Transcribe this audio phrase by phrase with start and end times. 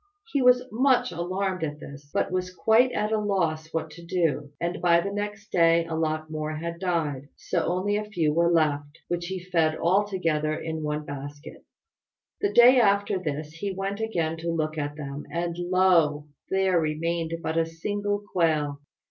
[0.31, 4.49] He was much alarmed at this, but was quite at a loss what to do;
[4.59, 8.33] and by the next day a lot more had died, so that only a few
[8.33, 11.63] were left, which he fed all together in one basket.
[12.39, 16.25] The day after this he went again to look at them, and lo!
[16.49, 18.81] there remained but a single quail.